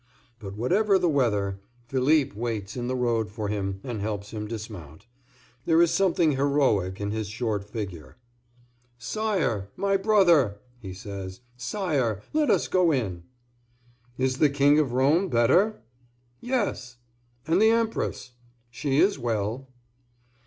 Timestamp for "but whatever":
0.39-0.97